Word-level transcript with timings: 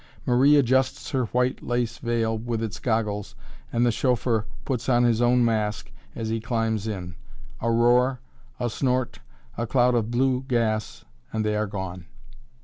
Marie 0.25 0.55
adjusts 0.55 1.11
her 1.11 1.25
white 1.25 1.61
lace 1.61 1.99
veil, 1.99 2.35
with 2.35 2.63
its 2.63 2.79
goggles, 2.79 3.35
and 3.71 3.85
the 3.85 3.91
chauffeur 3.91 4.47
puts 4.65 4.89
on 4.89 5.03
his 5.03 5.21
own 5.21 5.45
mask 5.45 5.91
as 6.15 6.29
he 6.29 6.39
climbs 6.39 6.87
in; 6.87 7.13
a 7.59 7.69
roar 7.71 8.19
a 8.59 8.67
snort, 8.67 9.19
a 9.59 9.67
cloud 9.67 9.93
of 9.93 10.09
blue 10.09 10.43
gas, 10.47 11.05
and 11.31 11.45
they 11.45 11.55
are 11.55 11.67
gone! 11.67 12.07